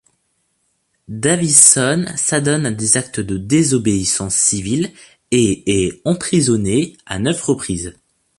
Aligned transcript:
Davison 1.09 2.05
s'adonne 2.15 2.65
à 2.65 2.71
des 2.71 2.97
actes 2.97 3.19
de 3.19 3.37
désobéissance 3.37 4.33
civile 4.33 4.91
et 5.29 5.83
est 5.89 6.01
emprisonnée 6.05 6.97
à 7.05 7.19
neuf 7.19 7.39
reprises. 7.43 7.93